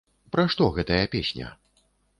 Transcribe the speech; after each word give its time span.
Пра 0.37 0.45
што 0.53 0.69
гэтая 0.79 0.99
песня? 1.19 1.55